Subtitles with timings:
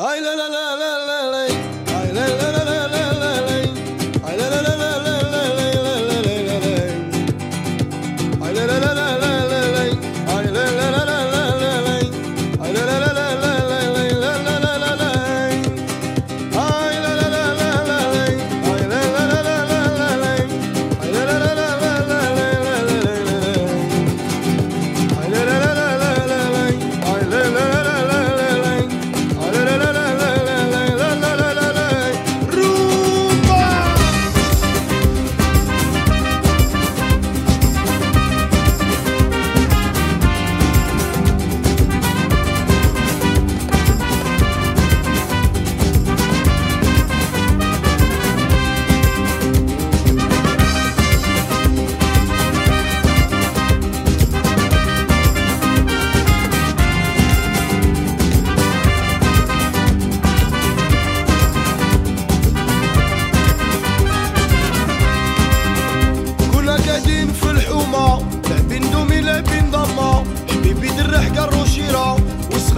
[0.00, 1.42] Ay la la la la la la.
[1.98, 2.57] Ay la la la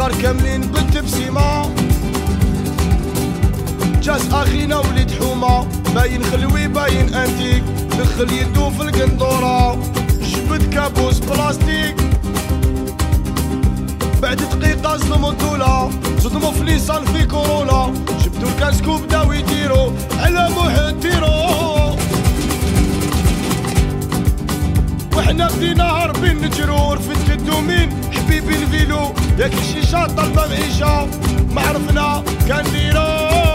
[0.01, 1.75] والصغار كاملين بالتبسيمة
[4.03, 7.62] جاز أخينا وليد حومة باين خلوي باين أنتيك.
[7.98, 9.78] دخل يدو في القندورة
[10.23, 11.97] جبد كابوس بلاستيك.
[14.23, 17.93] بعد دقيقة صدموا الدولة صدموا في ليسان في كورولا
[18.25, 21.80] جبدوا الكاسكو بداو يديروا على محيط ديرو
[25.31, 29.14] وإحنا بدينا هاربين نجرو رفدت الدومين حبيبي الفيلو.
[29.39, 31.09] ياك الشيشة طالبة معيشة
[31.55, 33.50] ما عرفنا كان ديرو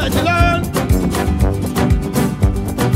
[0.00, 0.62] عدلان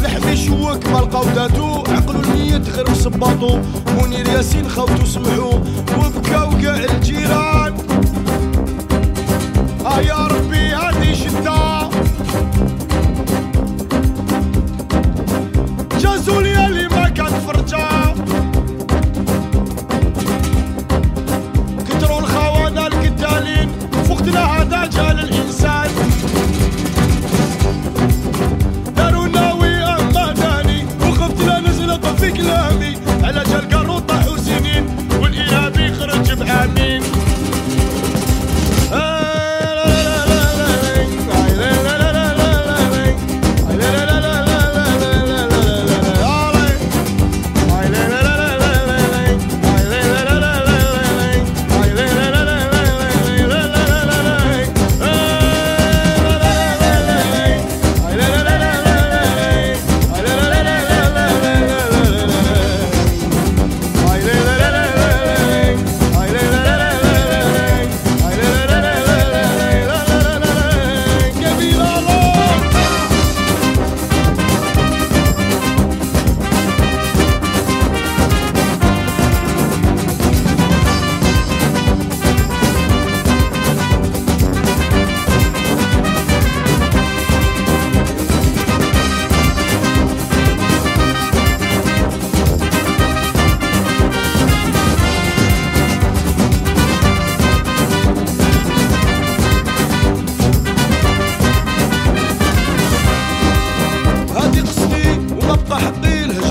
[0.02, 3.58] لحمي شوك ما لقاو داتو عقلو الميت غير مصباطو
[4.02, 5.60] منير ياسين خوتو سمحو.
[5.98, 7.74] وبكاو كاع الجيران.
[9.86, 10.26] آه يا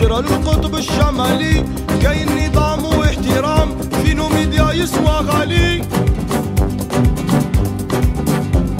[0.03, 1.63] ترى القطب الشمالي
[2.01, 3.69] كي النظام واحترام
[4.03, 5.81] في نوميديا يسوى غالي.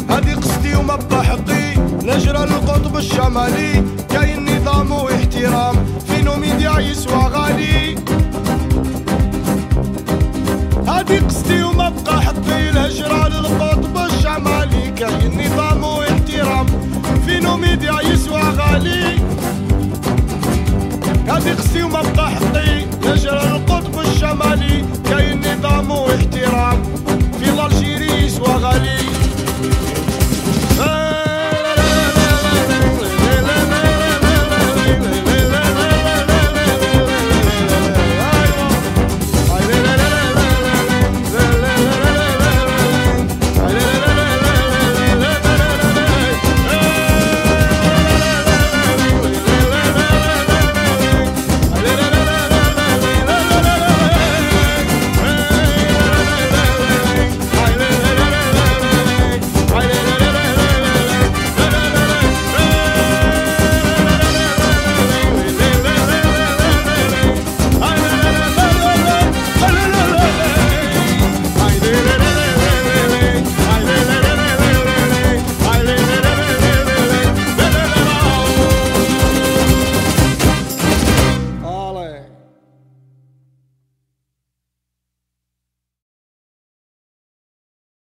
[0.10, 5.76] هادي قصدي وما بحقي نجرى القطب الشمالي كي النظام واحترام
[6.08, 7.96] في نوميديا يسوى غالي.
[10.88, 16.66] هادي قصدي وما بقى حقي الهجرة للقطب الشمالي كي نظام واحترام
[17.26, 18.23] في نوميديا يسوى
[21.44, 22.86] في خصي وما بقى حقي.
[23.06, 26.84] نجرى القطب الشمالي كاين نظام واحترام.
[27.40, 28.64] في الجيريس وغالي.
[28.64, 29.93] غالي